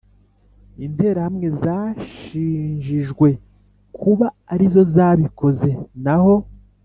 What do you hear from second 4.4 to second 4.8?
ari